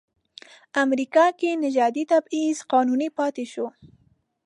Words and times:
امریکا 0.83 1.25
کې 1.39 1.49
نژادي 1.63 2.03
تبعیض 2.13 2.57
قانوني 2.71 3.09
پاتې 3.17 3.45
شو. 3.51 3.65